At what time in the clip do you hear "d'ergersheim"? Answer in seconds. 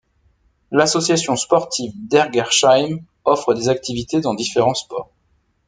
1.95-3.01